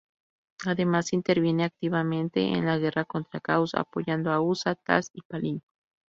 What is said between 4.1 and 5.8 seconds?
a Usha, Tas y Palin.